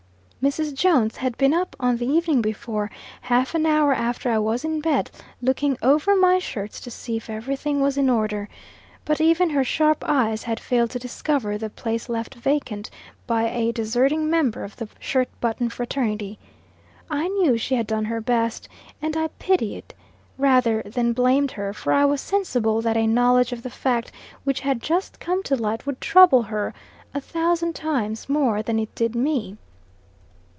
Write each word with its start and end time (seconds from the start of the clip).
Mrs. 0.41 0.73
Jones 0.73 1.17
had 1.17 1.37
been 1.37 1.53
up 1.53 1.75
on 1.79 1.97
the 1.97 2.07
evening 2.07 2.41
before, 2.41 2.89
half 3.21 3.53
an 3.53 3.67
hour 3.67 3.93
after 3.93 4.27
I 4.31 4.39
was 4.39 4.65
in 4.65 4.81
bed, 4.81 5.11
looking 5.39 5.77
over 5.83 6.15
my 6.15 6.39
shirts, 6.39 6.79
to 6.81 6.89
see 6.89 7.15
if 7.17 7.29
every 7.29 7.55
thing 7.55 7.79
was 7.79 7.95
in 7.95 8.09
order. 8.09 8.49
But 9.05 9.21
even 9.21 9.51
her 9.51 9.63
sharp 9.63 10.03
eyes 10.03 10.41
had 10.41 10.59
failed 10.59 10.89
to 10.89 10.97
discover 10.97 11.59
the 11.59 11.69
place 11.69 12.09
left 12.09 12.33
vacant 12.33 12.89
by 13.27 13.49
a 13.51 13.71
deserting 13.71 14.31
member 14.31 14.63
of 14.63 14.75
the 14.77 14.89
shirt 14.99 15.29
button 15.41 15.69
fraternity. 15.69 16.39
I 17.07 17.27
knew 17.27 17.55
she 17.55 17.75
had 17.75 17.85
done 17.85 18.05
her 18.05 18.19
best, 18.19 18.67
and 18.99 19.15
I 19.15 19.27
pitied, 19.37 19.93
rather 20.39 20.81
than 20.81 21.13
blamed 21.13 21.51
her, 21.51 21.71
for 21.71 21.93
I 21.93 22.05
was 22.05 22.19
sensible 22.19 22.81
that 22.81 22.97
a 22.97 23.05
knowledge 23.05 23.51
of 23.51 23.61
the 23.61 23.69
fact 23.69 24.11
which 24.43 24.61
had 24.61 24.81
just 24.81 25.19
come 25.19 25.43
to 25.43 25.55
light 25.55 25.85
would 25.85 26.01
trouble 26.01 26.41
her 26.41 26.73
a 27.13 27.21
thousand 27.21 27.73
times 27.75 28.27
more 28.27 28.63
than 28.63 28.79
it 28.79 28.95
did 28.95 29.13
me. 29.13 29.57